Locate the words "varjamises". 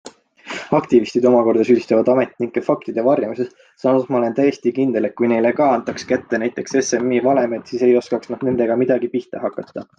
3.09-3.51